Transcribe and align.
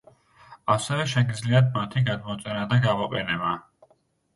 ასევე 0.75 1.03
შეგიძლიათ 1.11 1.71
მათი 1.77 2.05
გადმოწერა 2.11 2.67
და 2.77 2.85
გამოყენება. 2.91 3.57